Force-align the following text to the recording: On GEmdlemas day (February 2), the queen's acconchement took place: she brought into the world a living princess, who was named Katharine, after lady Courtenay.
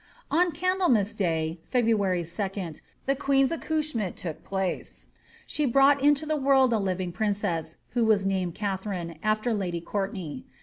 On 0.31 0.51
GEmdlemas 0.51 1.15
day 1.15 1.59
(February 1.63 2.23
2), 2.23 2.47
the 3.05 3.15
queen's 3.15 3.51
acconchement 3.51 4.15
took 4.15 4.43
place: 4.43 5.09
she 5.45 5.67
brought 5.67 6.01
into 6.01 6.25
the 6.25 6.37
world 6.37 6.73
a 6.73 6.79
living 6.79 7.11
princess, 7.11 7.77
who 7.89 8.03
was 8.03 8.25
named 8.25 8.55
Katharine, 8.55 9.19
after 9.21 9.53
lady 9.53 9.79
Courtenay. 9.79 10.43